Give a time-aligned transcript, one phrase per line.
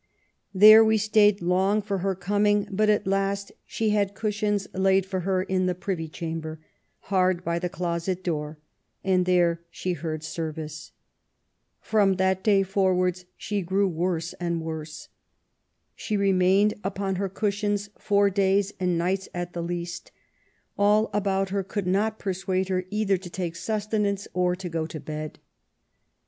[0.51, 5.19] There we stayed long for her coming; but, at last, she had cushions laid for
[5.19, 6.59] her in the Privy Chamber,
[7.13, 8.57] hard by the closet door,
[9.03, 10.91] and there she heard service.
[11.79, 15.09] From that day forwards she grew worse and worse.
[15.95, 20.11] She remained upon her cushions four days and nights at the least.
[20.79, 25.37] All about her could not persuade her either to take sustenance or go to bed."